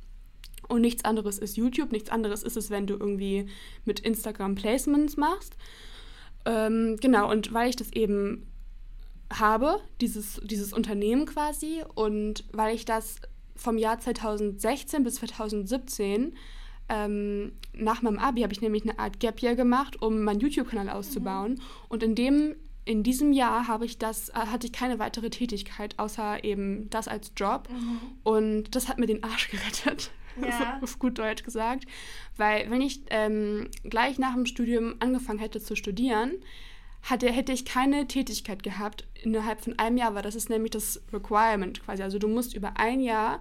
[0.70, 3.46] Und nichts anderes ist YouTube, nichts anderes ist es, wenn du irgendwie
[3.84, 5.56] mit Instagram Placements machst.
[6.44, 8.46] Ähm, genau, und weil ich das eben
[9.32, 13.16] habe, dieses, dieses Unternehmen quasi, und weil ich das
[13.56, 16.34] vom Jahr 2016 bis 2017
[16.88, 20.88] ähm, nach meinem Abi habe ich nämlich eine Art Gap Year gemacht, um meinen YouTube-Kanal
[20.88, 21.54] auszubauen.
[21.54, 21.60] Mhm.
[21.88, 22.54] Und in dem
[22.84, 27.08] in diesem Jahr habe ich das, äh, hatte ich keine weitere Tätigkeit, außer eben das
[27.08, 27.68] als Job.
[27.70, 28.00] Mhm.
[28.24, 30.10] Und das hat mir den Arsch gerettet,
[30.42, 30.78] ja.
[30.82, 31.84] auf gut Deutsch gesagt.
[32.36, 36.32] Weil wenn ich ähm, gleich nach dem Studium angefangen hätte zu studieren,
[37.02, 41.02] hatte, hätte ich keine Tätigkeit gehabt innerhalb von einem Jahr, weil das ist nämlich das
[41.12, 42.02] Requirement quasi.
[42.02, 43.40] Also du musst über ein Jahr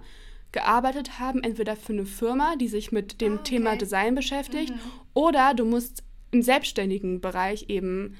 [0.52, 3.44] gearbeitet haben, entweder für eine Firma, die sich mit dem ah, okay.
[3.44, 4.80] Thema Design beschäftigt, mhm.
[5.14, 8.16] oder du musst im selbstständigen Bereich eben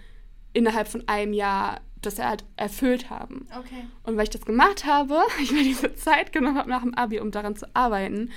[0.52, 3.46] innerhalb von einem Jahr das halt erfüllt haben.
[3.56, 3.85] Okay.
[4.04, 7.20] Und weil ich das gemacht habe, ich mir diese Zeit genommen habe nach dem Abi,
[7.20, 8.30] um daran zu arbeiten,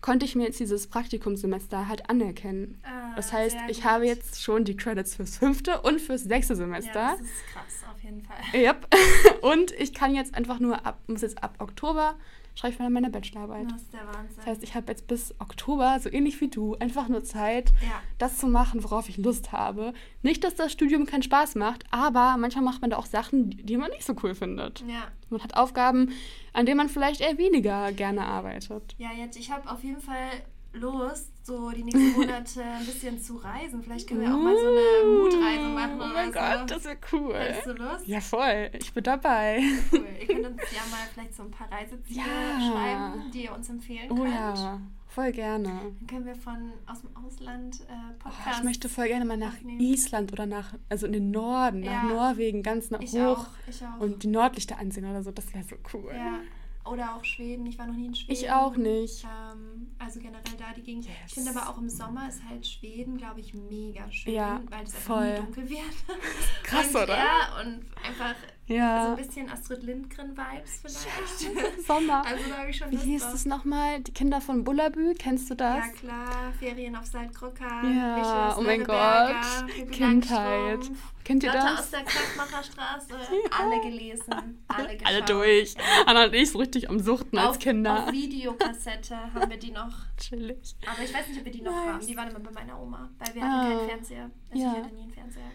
[0.00, 2.80] konnte ich mir jetzt dieses Praktikumssemester halt anerkennen.
[2.84, 6.92] Ah, das heißt, ich habe jetzt schon die Credits fürs fünfte und fürs sechste Semester.
[7.00, 8.36] Ja, das ist krass, auf jeden Fall.
[8.54, 8.86] Yep.
[9.42, 12.14] Und ich kann jetzt einfach nur ab, muss jetzt ab Oktober
[12.54, 13.70] schreibe ich dann meine Bachelorarbeit.
[13.70, 14.36] Das ist der Wahnsinn.
[14.36, 18.02] Das heißt, ich habe jetzt bis Oktober, so ähnlich wie du, einfach nur Zeit, Ja.
[18.18, 19.94] das zu machen, worauf ich Lust habe.
[20.22, 23.76] Nicht, dass das Studium keinen Spaß macht, aber manchmal macht man da auch Sachen, die
[23.76, 24.80] man nicht so cool findet.
[24.86, 25.08] Ja.
[25.30, 26.10] Man hat Aufgaben,
[26.52, 28.94] an denen man vielleicht eher weniger gerne arbeitet.
[28.98, 30.30] Ja, jetzt, ich habe auf jeden Fall
[30.72, 33.82] Lust, so die nächsten Monate ein bisschen zu reisen.
[33.82, 36.00] Vielleicht können wir auch mal so eine Mutreise machen.
[36.00, 36.38] Oh mein so.
[36.38, 37.34] Gott, das wäre cool.
[37.34, 38.06] Hättest du Lust?
[38.06, 38.70] Ja, voll.
[38.78, 39.62] Ich bin dabei.
[39.92, 40.06] Cool.
[40.20, 42.70] Ihr könnt uns ja mal vielleicht so ein paar Reiseziele Ja.
[42.70, 44.30] schreiben, die ihr uns empfehlen Oh könnt.
[44.34, 45.64] ja, voll gerne.
[45.98, 48.58] Dann können wir von aus dem Ausland äh, Oh, Podcasts.
[48.58, 49.80] ich möchte voll gerne mal nach aufnehmen.
[49.80, 52.04] Island oder nach, also in den Norden, nach Ja.
[52.04, 53.46] Norwegen, ganz nach Ich hoch auch.
[53.68, 54.00] Ich auch.
[54.00, 55.30] und die Nordlichter ansehen oder so.
[55.30, 56.12] Das wäre so cool.
[56.14, 56.38] ja.
[56.84, 57.66] Oder auch Schweden.
[57.66, 58.32] Ich war noch nie in Schweden.
[58.32, 59.22] Ich auch nicht.
[59.24, 61.04] Ähm, also generell da die Gegend.
[61.04, 61.14] Yes.
[61.28, 64.32] Ich finde aber auch im Sommer ist halt Schweden, glaube ich, mega schön.
[64.34, 65.30] Ja, weil es einfach voll.
[65.32, 65.80] nie dunkel wird.
[66.64, 67.16] Krass, und, oder?
[67.18, 68.34] Ja, und einfach
[68.66, 69.10] so Ja.
[69.10, 71.76] ein bisschen Astrid Lindgren-Vibes vielleicht.
[71.86, 72.24] Sommer.
[72.26, 73.34] Also da habe ich schon Wie hieß drauf.
[73.34, 74.00] es nochmal?
[74.00, 75.84] Die Kinder von Bullabü, kennst du das?
[75.86, 79.90] Ja klar, Ferien auf Saltkrücka, Ja, Wisches, oh mein Gott.
[79.92, 80.90] Kindheit.
[81.30, 81.78] Kennt ihr Lotte das?
[81.80, 83.14] aus der Kraftmacherstraße,
[83.56, 85.06] alle gelesen, alle geschaut.
[85.06, 85.74] Alle durch.
[85.74, 85.80] Ja.
[86.06, 88.04] Anna und ich so richtig am Suchten als auf, Kinder.
[88.06, 89.92] Auf Videokassette haben wir die noch.
[90.18, 90.74] Chillig.
[90.90, 91.86] Aber ich weiß nicht, ob wir die noch Nice.
[91.94, 92.06] haben.
[92.08, 93.46] Die waren immer bei meiner Oma, weil wir Ah.
[93.62, 94.30] hatten keinen Fernseher.
[94.50, 94.72] Also Ja.
[94.72, 95.50] ich hatte nie einen Fernseher.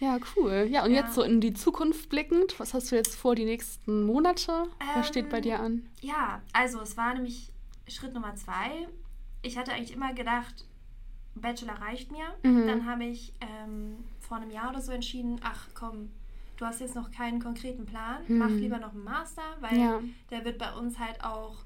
[0.00, 0.66] Ja, cool.
[0.70, 1.02] Ja, und Ja.
[1.02, 4.64] jetzt so in die Zukunft blickend, was hast du jetzt vor die nächsten Monate?
[4.94, 5.90] Was steht bei Ähm, dir an?
[6.00, 7.50] Ja, also es war nämlich
[7.86, 8.88] Schritt Nummer zwei.
[9.42, 10.64] Ich hatte eigentlich immer gedacht,
[11.34, 12.24] Bachelor reicht mir.
[12.42, 12.66] Mhm.
[12.66, 13.96] Dann habe ich ähm,
[14.28, 16.10] vor einem Jahr oder so entschieden, ach komm,
[16.58, 18.38] du hast jetzt noch keinen konkreten Plan, Mhm.
[18.38, 20.00] mach lieber noch einen Master, weil Ja.
[20.30, 21.56] der wird bei uns halt auch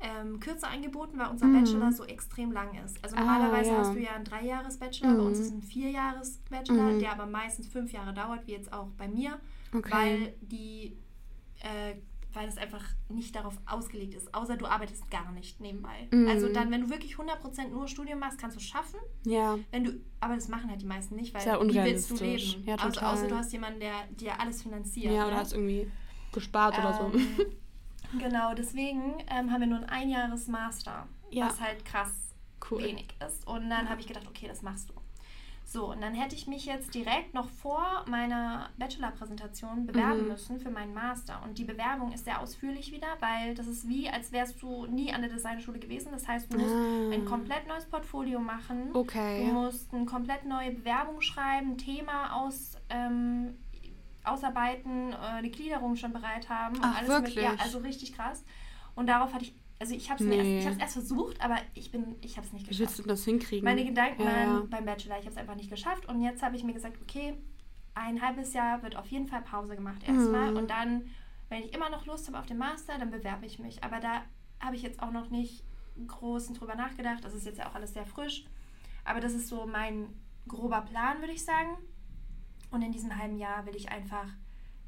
[0.00, 1.52] ähm, kürzer angeboten, weil unser Mhm.
[1.54, 3.02] Bachelor so extrem lang ist.
[3.02, 3.76] Also Ah, normalerweise ja.
[3.78, 5.44] hast du ja einen Dreijahres-Bachelor, bei uns Mhm.
[5.44, 6.98] ist ein Vierjahres-Bachelor, Mhm.
[6.98, 9.38] der aber meistens fünf Jahre dauert, wie jetzt auch bei mir,
[9.72, 9.90] Okay.
[9.92, 10.96] weil die
[11.60, 11.94] äh,
[12.34, 16.08] weil es einfach nicht darauf ausgelegt ist, außer du arbeitest gar nicht nebenbei.
[16.10, 16.28] Mhm.
[16.28, 18.98] Also dann, wenn du wirklich 100% nur Studium machst, kannst du es schaffen.
[19.24, 19.58] ja.
[19.70, 22.64] Wenn du, aber das machen halt die meisten nicht, weil Sehr wie willst du leben?
[22.66, 25.12] Ja, also, außer du hast jemanden, der dir alles finanziert.
[25.12, 25.40] Ja, oder ne?
[25.40, 25.90] hast irgendwie
[26.32, 27.18] gespart oder so.
[27.18, 27.46] Ähm,
[28.18, 31.46] Genau, deswegen ähm, haben wir nur ein einjahres Master, Ja.
[31.48, 32.12] was halt krass
[32.70, 32.82] Cool.
[32.82, 33.46] wenig ist.
[33.46, 34.94] Und dann habe ich gedacht, okay, das machst du.
[35.66, 40.28] So, und dann hätte ich mich jetzt direkt noch vor meiner Bachelor-Präsentation bewerben Mhm.
[40.28, 41.40] müssen für meinen Master.
[41.42, 45.12] Und die Bewerbung ist sehr ausführlich wieder, weil das ist wie, als wärst du nie
[45.12, 46.12] an der Designschule gewesen.
[46.12, 47.10] Das heißt, du musst Ah.
[47.12, 48.90] ein komplett neues Portfolio machen.
[48.94, 49.38] Okay.
[49.46, 53.56] Du musst eine komplett neue Bewerbung schreiben, Thema aus, ähm,
[54.22, 56.76] ausarbeiten, äh, eine Gliederung schon bereit haben.
[56.76, 57.34] Und Ach, alles wirklich?
[57.36, 58.44] Mit, ja, also richtig krass.
[58.94, 60.64] Und darauf hatte ich, also ich habe es mir Nee.
[60.64, 63.10] erst, ich erst versucht, aber ich bin, ich habe es nicht Wie willst du geschafft.
[63.10, 63.64] das hinkriegen?
[63.64, 66.06] Meine Gedanken ja, waren beim Bachelor, ich habe es einfach nicht geschafft.
[66.06, 67.34] Und jetzt habe ich mir gesagt, okay,
[67.94, 70.52] ein halbes Jahr wird auf jeden Fall Pause gemacht erstmal.
[70.52, 70.56] Mhm.
[70.56, 71.10] Und dann,
[71.50, 73.84] wenn ich immer noch Lust habe auf den Master, dann bewerbe ich mich.
[73.84, 74.22] Aber da
[74.58, 75.62] habe ich jetzt auch noch nicht
[76.06, 77.22] groß drüber nachgedacht.
[77.22, 78.46] Das ist jetzt ja auch alles sehr frisch.
[79.04, 80.08] Aber das ist so mein
[80.48, 81.76] grober Plan, würde ich sagen.
[82.70, 84.38] Und in diesem halben Jahr will ich einfach ein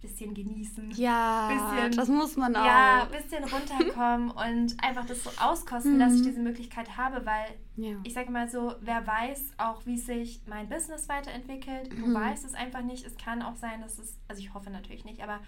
[0.07, 0.91] bisschen genießen.
[0.93, 2.65] Ja, bisschen- das muss man auch.
[2.65, 7.47] Ja, ein bisschen runterkommen und einfach das so auskosten, dass ich diese Möglichkeit habe, weil
[7.77, 7.97] ja.
[8.05, 11.93] ich sage mal so, wer weiß auch, wie sich mein Business weiterentwickelt.
[11.93, 12.15] Du Mhm.
[12.15, 13.05] weißt es einfach nicht.
[13.07, 15.41] Es kann auch sein, dass es, also ich hoffe natürlich nicht, aber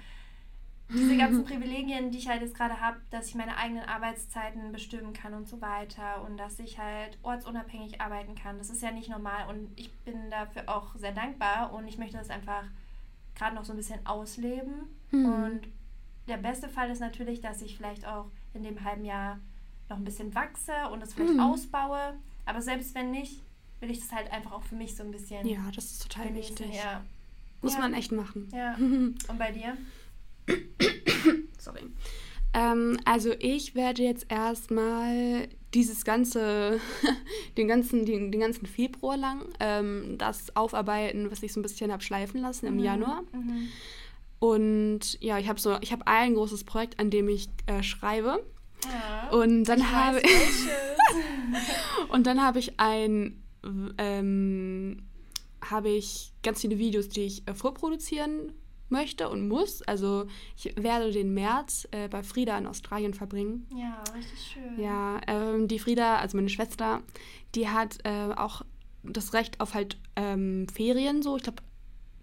[0.91, 5.13] diese ganzen Privilegien, die ich halt jetzt gerade habe, dass ich meine eigenen Arbeitszeiten bestimmen
[5.13, 9.11] kann und so weiter und dass ich halt ortsunabhängig arbeiten kann, das ist ja nicht
[9.11, 12.65] normal und ich bin dafür auch sehr dankbar und ich möchte das einfach
[13.39, 14.75] gerade noch so ein bisschen ausleben.
[15.11, 15.25] Mhm.
[15.27, 15.61] Und
[16.27, 19.39] der beste Fall ist natürlich, dass ich vielleicht auch in dem halben Jahr
[19.89, 21.41] noch ein bisschen wachse und es vielleicht Mhm.
[21.41, 22.15] ausbaue.
[22.45, 23.41] Aber selbst wenn nicht,
[23.81, 26.29] will ich das halt einfach auch für mich so ein bisschen ja, das ist total
[26.29, 26.59] genießen.
[26.59, 26.75] wichtig.
[26.77, 27.03] Ja.
[27.63, 27.81] Muss Ja.
[27.81, 28.49] man echt machen.
[28.53, 28.75] ja.
[28.79, 29.77] Und bei dir?
[31.59, 31.83] Sorry.
[32.59, 36.81] Ähm, also ich werde jetzt erstmal dieses ganze,
[37.57, 41.93] den ganzen, den, den ganzen Februar lang ähm, das aufarbeiten, was ich so ein bisschen
[41.93, 42.85] habe schleifen lassen im Mhm.
[42.85, 43.23] Januar.
[43.33, 43.69] Mhm.
[44.41, 48.45] Und ja, ich habe so, ich habe ein großes Projekt, an dem ich äh, schreibe.
[48.85, 49.31] Ja.
[49.31, 50.69] Und dann Ich habe welches.
[52.09, 53.43] und dann habe ich ein
[53.99, 55.03] ähm,
[55.61, 58.53] habe ich ganz viele Videos, die ich äh, vorproduzieren
[58.91, 59.83] möchte und muss.
[59.83, 63.67] Also ich werde den März äh, bei Frieda in Australien verbringen.
[63.75, 64.79] ja, richtig schön.
[64.83, 67.03] Ja, ähm, die Frieda, also meine Schwester,
[67.55, 68.63] die hat äh, auch
[69.03, 71.63] das Recht auf halt ähm, Ferien, so ich glaube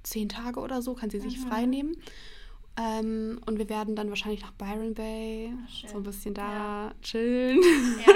[0.04, 1.47] zehn Tage oder so, kann sie sich Mhm.
[1.47, 1.95] frei nehmen.
[2.78, 6.51] Ähm, und wir werden dann wahrscheinlich nach Byron Bay Ach, so ein bisschen da
[6.88, 6.93] Ja.
[7.01, 7.62] chillen.
[8.06, 8.13] Ja,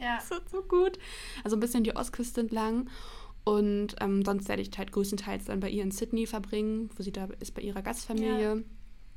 [0.00, 0.16] ja.
[0.16, 0.96] Das wird so gut.
[1.42, 2.88] Also ein bisschen die Ostküste entlang.
[3.50, 7.10] Und ähm, sonst werde ich halt größtenteils dann bei ihr in Sydney verbringen, wo sie
[7.10, 8.62] da ist bei ihrer Gastfamilie.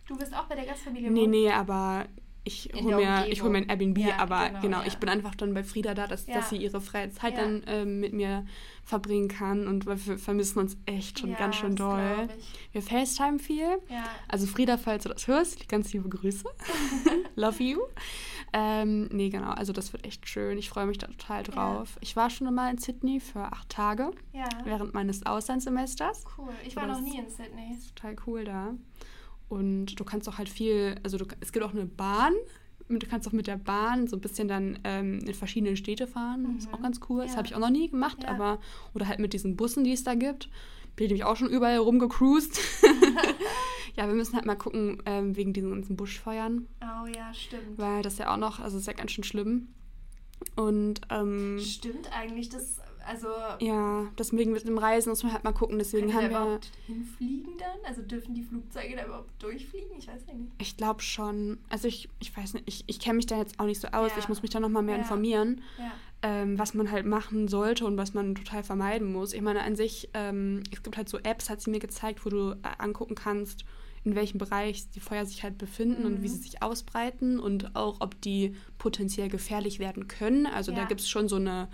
[0.08, 2.08] Du bist auch bei der Gastfamilie Nee, nee, aber
[2.46, 4.88] ich hole mir, ich hol mir ein Airbnb, Ja, aber genau, genau, ja.
[4.88, 6.36] ich bin einfach dann bei Frieda da, dass, Ja.
[6.36, 8.46] dass sie ihre freie Zeit dann ähm, mit mir
[8.84, 12.28] verbringen kann und wir wir vermissen uns echt schon ganz schön doll.
[12.74, 13.78] Wir FaceTime viel.
[13.90, 14.04] Ja.
[14.28, 16.44] Also Frieda, falls du das hörst, ganz liebe Grüße.
[17.36, 17.80] Love you.
[18.52, 20.58] Ähm, nee, genau, also das wird echt schön.
[20.58, 21.98] Ich freue mich da total drauf.
[22.02, 24.12] Ich war schon mal in Sydney für acht Tage
[24.66, 26.26] während meines Auslandssemesters.
[26.38, 26.50] Cool.
[26.68, 27.78] Ich war Aber noch nie in Sydney.
[27.96, 28.74] Total cool da.
[29.54, 32.34] Und du kannst auch halt viel, also du, es gibt auch eine Bahn.
[32.90, 36.44] Du kannst auch mit der Bahn so ein bisschen dann ähm, in verschiedene Städte fahren.
[36.56, 36.74] Das ist Mhm.
[36.76, 37.22] auch ganz cool.
[37.24, 37.38] Das Ja.
[37.38, 38.30] habe ich auch noch nie gemacht, Ja.
[38.30, 38.60] aber
[38.94, 40.50] oder halt mit diesen Bussen, die es da gibt.
[40.96, 42.60] Bin ich nämlich auch schon überall rumgecruised.
[43.96, 47.78] ja, wir müssen halt mal gucken, ähm, wegen diesen ganzen Buschfeuern, Oh ja, stimmt.
[47.78, 49.68] weil das ja auch noch, also ist ja ganz schön schlimm.
[50.56, 53.28] Und ähm, Stimmt eigentlich, das, also
[53.60, 55.78] ja, deswegen mit dem Reisen muss man halt mal gucken.
[55.80, 56.30] Deswegen haben wir.
[56.30, 57.78] überhaupt hinfliegen dann?
[57.86, 59.98] Also dürfen die Flugzeuge da überhaupt durchfliegen?
[59.98, 60.52] Ich weiß ja nicht.
[60.60, 61.58] Ich glaube schon.
[61.70, 64.12] Also ich, ich weiß nicht, ich, ich kenne mich da jetzt auch nicht so aus.
[64.12, 64.18] Ja.
[64.20, 65.02] Ich muss mich da nochmal mehr Ja.
[65.02, 65.92] informieren, Ja.
[66.22, 69.34] ähm, was man halt machen sollte und was man total vermeiden muss.
[69.34, 72.30] Ich meine, an sich, ähm, es gibt halt so Apps, hat sie mir gezeigt, wo
[72.30, 73.66] du äh, angucken kannst,
[74.06, 76.32] in welchem Bereich die Feuer sich halt befinden und wie Mhm.
[76.34, 80.46] sie sich ausbreiten und auch, ob die potenziell gefährlich werden können.
[80.46, 81.70] Also da gibt es schon so eine,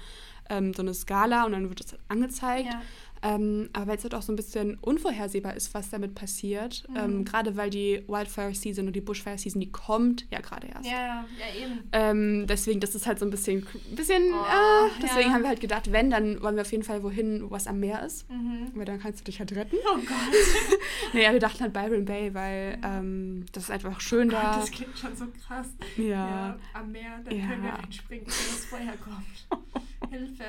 [0.50, 2.66] ähm, so eine Skala und dann wird das angezeigt.
[2.74, 2.82] Ja.
[3.22, 6.96] Ähm, aber weil es halt auch so ein bisschen unvorhersehbar ist, was damit passiert, Mhm.
[6.96, 10.86] ähm, gerade weil die Wildfire Season und die Bushfire Season, die kommt ja gerade erst.
[10.90, 11.80] Ja, ja, eben.
[11.92, 15.34] Ähm, deswegen, das ist halt so ein bisschen, bisschen Oh, ah, deswegen ja.
[15.34, 17.82] haben wir halt gedacht, wenn, dann wollen wir auf jeden Fall wohin, wo was am
[17.82, 18.30] Meer ist.
[18.30, 18.72] Mhm.
[18.74, 19.76] Weil dann kannst du dich halt retten.
[19.94, 20.80] Oh Gott.
[21.14, 24.56] naja, wir dachten halt Byron Bay, weil ähm, das ist einfach schön da.
[24.60, 25.68] Das klingt schon so krass.
[25.98, 26.56] Ja.
[26.74, 27.48] am Meer, dann Ja.
[27.48, 29.64] können wir reinspringen, wenn das Feuer kommt.
[30.10, 30.44] Hilfe.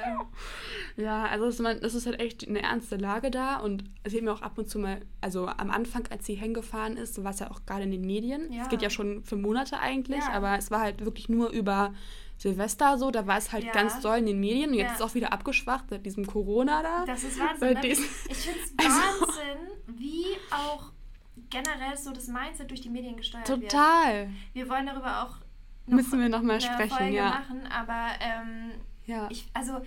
[0.97, 4.25] Ja, also es ist, es ist halt echt eine ernste Lage da und sie hat
[4.25, 7.31] mir auch ab und zu mal, also am Anfang, als sie hingefahren ist, so war
[7.33, 8.53] es ja auch gerade in den Medien.
[8.53, 8.63] Ja.
[8.63, 10.33] Es geht ja schon für Monate eigentlich, Ja.
[10.33, 11.95] aber es war halt wirklich nur über
[12.39, 13.73] Silvester so, da war es halt Ja.
[13.73, 14.93] ganz doll in den Medien und jetzt Ja.
[14.95, 17.05] ist es auch wieder abgeschwacht seit diesem Corona da.
[17.05, 17.75] Das ist Wahnsinn.
[17.75, 17.87] Ne?
[17.87, 20.93] Ich finde es Also- Wahnsinn, wie auch
[21.51, 23.63] generell so das Mindset durch die Medien gesteuert wird.
[23.71, 24.31] Total.
[24.53, 25.37] Wir wollen darüber auch
[25.87, 27.31] noch Müssen wir noch mal sprechen, Folge ja.
[27.31, 28.71] machen, aber ähm,
[29.11, 29.27] Ja.
[29.31, 29.81] ich, also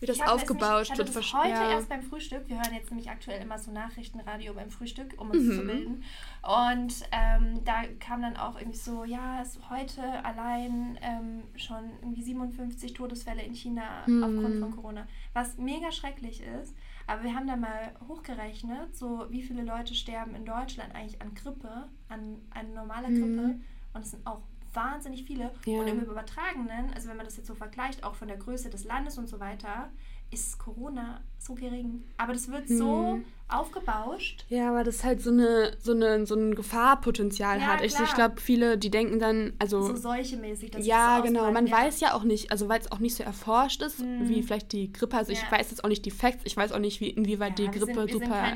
[0.00, 1.10] Wie das ich ich hatte wird.
[1.10, 1.70] versch- heute ja.
[1.70, 2.48] erst beim Frühstück.
[2.48, 5.52] Wir hören jetzt nämlich aktuell immer so Nachrichtenradio beim Frühstück, um uns Mhm.
[5.56, 6.04] zu bilden.
[6.42, 11.84] Und ähm, da kam dann auch irgendwie so, ja, es ist heute allein ähm, schon
[12.02, 14.22] irgendwie 57 Todesfälle in China Mhm.
[14.24, 16.74] aufgrund von Corona, was mega schrecklich ist.
[17.06, 21.34] Aber wir haben da mal hochgerechnet, so wie viele Leute sterben in Deutschland eigentlich an
[21.34, 23.14] Grippe, an eine normale Mhm.
[23.20, 23.54] Grippe.
[23.94, 24.40] Und es sind auch
[24.74, 25.50] wahnsinnig viele.
[25.64, 25.78] Ja.
[25.80, 28.84] Und im Übertragenen, also wenn man das jetzt so vergleicht, auch von der Größe des
[28.84, 29.90] Landes und so weiter,
[30.30, 32.02] ist Corona so gering.
[32.16, 33.24] Aber das wird so Hm.
[33.48, 34.44] aufgebauscht.
[34.48, 37.82] Ja, aber das halt so eine so eine so ein Gefahrpotenzial Ja, hat.
[37.82, 40.72] Ich, ich glaube, viele, die denken dann, also So seuchemäßig.
[40.72, 41.50] dass ja, das genau.
[41.52, 41.76] Man ja.
[41.76, 44.28] weiß ja auch nicht, also weil es auch nicht so erforscht ist, Mhm.
[44.28, 45.16] wie vielleicht die Grippe.
[45.16, 45.52] Also ich Ja.
[45.52, 48.12] weiß jetzt auch nicht die Facts, ich weiß auch nicht, wie, inwieweit die Grippe sind,
[48.12, 48.52] super.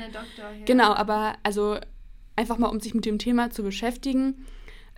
[0.65, 1.77] Genau, aber also
[2.35, 4.45] einfach mal, um sich mit dem Thema zu beschäftigen.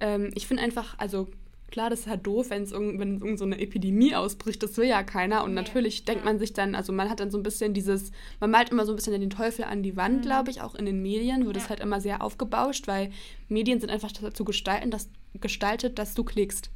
[0.02, 1.30] Ähm, ich finde einfach, also
[1.70, 4.76] klar, das ist halt doof, wenn es irgend, wenn irgend so eine Epidemie ausbricht, das
[4.76, 5.44] will ja keiner.
[5.46, 8.12] Und Nee, natürlich denkt man sich dann, also man hat dann so ein bisschen dieses,
[8.42, 10.22] man malt immer so ein bisschen den Teufel an die Wand, Mhm.
[10.24, 11.70] glaube ich, auch in den Medien wird es Ja.
[11.70, 13.12] halt immer sehr aufgebauscht, weil
[13.48, 15.10] Medien sind einfach dazu gestalten, dass,
[15.40, 16.72] gestaltet, dass du klickst.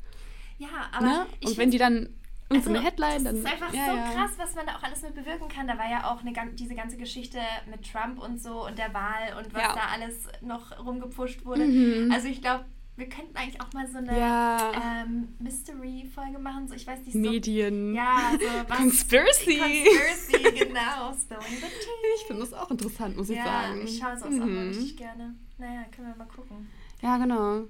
[0.60, 1.26] Ja, aber Ne?
[1.42, 2.10] ich Und wenn die dann
[2.50, 3.24] irgendeine so eine Also, Headline.
[3.26, 4.12] Das ist einfach ja, so ja.
[4.14, 5.68] krass, was man da auch alles mit bewirken kann.
[5.68, 9.36] Da war ja auch eine, diese ganze Geschichte mit Trump und so und der Wahl
[9.38, 9.74] und was Ja.
[9.74, 11.66] da alles noch rumgepusht wurde.
[11.66, 12.12] Mhm.
[12.14, 12.64] Also ich glaube,
[12.98, 14.72] wir könnten eigentlich auch mal so eine Ja.
[15.04, 16.68] ähm, Mystery-Folge machen.
[16.68, 17.20] So, ich weiß nicht, so.
[17.20, 17.94] Medien.
[17.94, 18.78] Ja, so was.
[18.78, 19.58] Conspiracy.
[19.60, 21.14] Conspiracy, genau.
[21.14, 22.16] Spilling the tea.
[22.16, 23.82] Ich finde das auch interessant, muss ich Ja, sagen.
[23.84, 24.68] ich schaue es auch mal Mhm.
[24.70, 25.36] richtig gerne.
[25.58, 26.70] Naja, können wir mal gucken.
[27.02, 27.66] Ja, genau.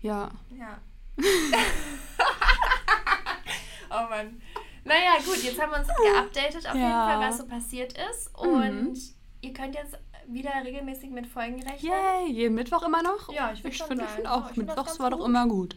[0.00, 0.30] Ja.
[0.56, 0.78] Ja.
[3.90, 4.40] oh Mann.
[4.84, 7.06] Naja, gut, jetzt haben wir uns geupdatet auf jeden Ja.
[7.18, 8.34] Fall, was so passiert ist.
[8.38, 8.96] Und
[9.40, 11.92] ihr könnt jetzt wieder regelmäßig mit Folgen rechnen.
[11.92, 13.32] Yay, jeden Mittwoch immer noch?
[13.32, 15.26] Ja, ich finde, ich finde Ja, auch, ich find das Mittwochs war doch gut.
[15.28, 15.76] immer gut.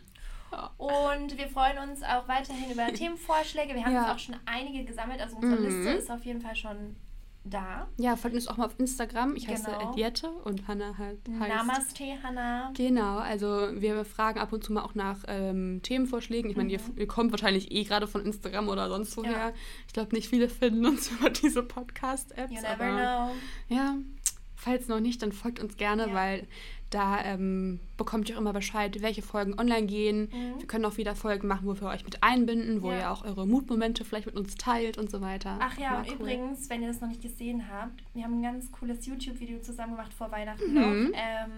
[0.77, 3.73] Und wir freuen uns auch weiterhin über Themenvorschläge.
[3.73, 4.13] Wir haben Ja.
[4.13, 5.21] auch schon einige gesammelt.
[5.21, 5.65] Also unsere Mhm.
[5.65, 6.97] Liste ist auf jeden Fall schon
[7.43, 7.87] da.
[7.97, 9.35] Ja, folgt uns auch mal auf Instagram.
[9.35, 9.91] Ich heiße Genau.
[9.93, 11.55] Ediette und Hannah halt heißt.
[11.55, 12.71] Namaste, Hannah.
[12.75, 16.51] Genau, also wir fragen ab und zu mal auch nach ähm, Themenvorschlägen.
[16.51, 19.31] Ich meine, ihr, ihr kommt wahrscheinlich eh gerade von Instagram oder sonst woher.
[19.31, 19.37] Mhm.
[19.37, 19.51] Ja.
[19.87, 22.51] Ich glaube, nicht viele finden uns über diese Podcast-Apps.
[22.51, 23.31] You never know.
[23.75, 23.95] ja,
[24.61, 26.13] falls noch nicht, dann folgt uns gerne, Ja.
[26.13, 26.47] weil
[26.91, 30.29] da ähm, bekommt ihr auch immer Bescheid, welche Folgen online gehen.
[30.31, 30.59] Mhm.
[30.59, 32.97] Wir können auch wieder Folgen machen, wo wir euch mit einbinden, wo Ja.
[32.99, 35.57] ihr auch eure Mutmomente vielleicht mit uns teilt und so weiter.
[35.61, 36.15] Ach ja, und cool.
[36.15, 39.93] übrigens, wenn ihr das noch nicht gesehen habt, wir haben ein ganz cooles YouTube-Video zusammen
[39.95, 40.75] gemacht vor Weihnachten Mhm.
[41.11, 41.17] noch.
[41.17, 41.51] Ähm,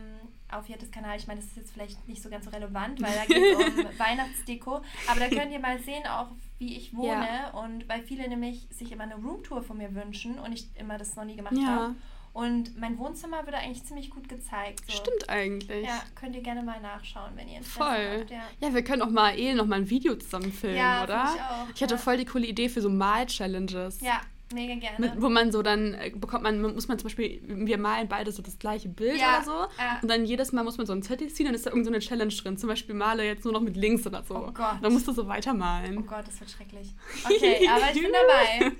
[0.52, 1.18] auf Jettes Kanal.
[1.18, 3.56] Ich meine, das ist jetzt vielleicht nicht so ganz so relevant, weil da geht es
[3.58, 4.82] um Weihnachtsdeko.
[5.10, 6.28] Aber da könnt ihr mal sehen, auch
[6.60, 7.10] wie ich wohne.
[7.28, 7.50] Ja.
[7.60, 11.16] Und weil viele nämlich sich immer eine Roomtour von mir wünschen und ich immer das
[11.16, 11.66] noch nie gemacht ja.
[11.66, 11.96] habe.
[12.34, 14.82] Und mein Wohnzimmer wird eigentlich ziemlich gut gezeigt.
[14.88, 14.98] So.
[14.98, 15.86] Stimmt eigentlich.
[15.86, 18.20] Ja, könnt ihr gerne mal nachschauen, wenn ihr Interesse voll.
[18.22, 18.32] habt.
[18.32, 18.42] Ja.
[18.60, 21.30] ja, wir können auch mal eh noch mal ein Video zusammen filmen, ja, oder?
[21.36, 22.00] Ich, auch, ich hatte ja.
[22.00, 24.02] voll die coole Idee für so Mal-Challenges.
[24.02, 24.22] Ja,
[24.54, 25.00] Mega gerne.
[25.00, 28.32] Mit, wo man so dann äh, bekommt man, muss man zum Beispiel, wir malen beide
[28.32, 29.52] so das gleiche Bild ja, oder so.
[29.52, 30.00] Ja.
[30.02, 32.08] Und dann jedes Mal muss man so einen Zettel ziehen, dann ist da irgendeine so
[32.08, 32.58] Challenge drin.
[32.58, 34.36] Zum Beispiel male jetzt nur noch mit links oder so.
[34.36, 34.78] Oh Gott.
[34.82, 35.98] Dann musst du so weitermalen.
[35.98, 36.94] Oh Gott, das wird schrecklich.
[37.26, 38.76] Okay, aber ich bin dabei.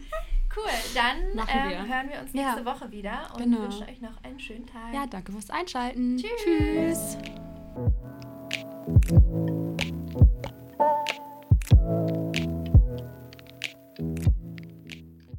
[0.56, 2.66] Cool, dann ähm, hören wir uns nächste ja.
[2.66, 3.62] Woche wieder und genau.
[3.62, 4.94] wünschen euch noch einen schönen Tag.
[4.94, 6.18] Ja, danke fürs Einschalten.
[6.18, 6.30] Tschüss.
[6.46, 7.18] Tschüss.